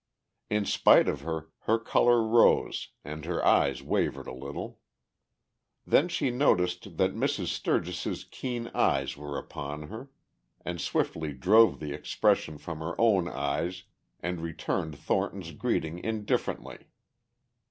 In 0.49 0.65
spite 0.65 1.07
of 1.07 1.21
her, 1.21 1.51
her 1.65 1.77
color 1.77 2.23
rose 2.23 2.87
and 3.05 3.23
her 3.25 3.45
eyes 3.45 3.83
wavered 3.83 4.25
a 4.25 4.33
little. 4.33 4.79
Then 5.85 6.07
she 6.07 6.31
noticed 6.31 6.97
that 6.97 7.13
Mrs. 7.13 7.49
Sturgis's 7.49 8.23
keen 8.23 8.69
eyes 8.69 9.15
were 9.15 9.37
upon 9.37 9.89
her, 9.89 10.09
and 10.65 10.81
swiftly 10.81 11.33
drove 11.33 11.79
the 11.79 11.93
expression 11.93 12.57
from 12.57 12.79
her 12.79 12.99
own 12.99 13.27
eyes 13.27 13.83
and 14.19 14.41
returned 14.41 14.97
Thornton's 14.97 15.51
greeting 15.51 15.99
indifferently. 16.03 16.87